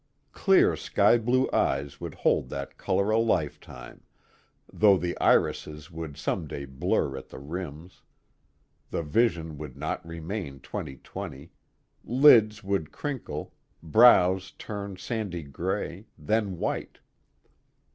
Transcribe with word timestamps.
Clear 0.31 0.75
sky 0.75 1.19
blue 1.19 1.47
eyes 1.53 2.01
would 2.01 2.15
hold 2.15 2.49
that 2.49 2.75
color 2.75 3.11
a 3.11 3.19
lifetime, 3.19 4.01
though 4.73 4.97
the 4.97 5.15
irises 5.19 5.91
would 5.91 6.17
some 6.17 6.47
day 6.47 6.65
blur 6.65 7.15
at 7.17 7.29
the 7.29 7.37
rims, 7.37 8.01
the 8.89 9.03
vision 9.03 9.59
would 9.59 9.77
not 9.77 10.03
remain 10.03 10.59
20 10.59 10.95
20, 10.95 11.51
lids 12.03 12.63
would 12.63 12.91
crinkle, 12.91 13.53
brows 13.83 14.53
turn 14.57 14.97
sandy 14.97 15.43
gray, 15.43 16.07
then 16.17 16.57
white. 16.57 16.97